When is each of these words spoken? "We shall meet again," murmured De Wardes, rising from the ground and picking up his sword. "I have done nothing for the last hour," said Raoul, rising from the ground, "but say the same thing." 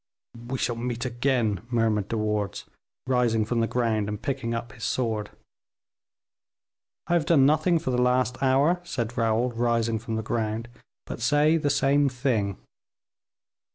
"We 0.47 0.57
shall 0.57 0.77
meet 0.77 1.05
again," 1.05 1.61
murmured 1.69 2.07
De 2.07 2.17
Wardes, 2.17 2.65
rising 3.05 3.45
from 3.45 3.59
the 3.59 3.67
ground 3.67 4.09
and 4.09 4.19
picking 4.19 4.55
up 4.55 4.71
his 4.71 4.83
sword. 4.83 5.29
"I 7.05 7.13
have 7.13 7.27
done 7.27 7.45
nothing 7.45 7.77
for 7.77 7.91
the 7.91 8.01
last 8.01 8.41
hour," 8.41 8.79
said 8.83 9.15
Raoul, 9.15 9.51
rising 9.51 9.99
from 9.99 10.15
the 10.15 10.23
ground, 10.23 10.69
"but 11.05 11.21
say 11.21 11.55
the 11.57 11.69
same 11.69 12.09
thing." 12.09 12.57